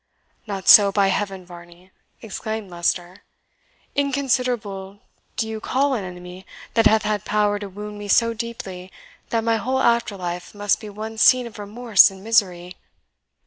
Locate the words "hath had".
6.87-7.23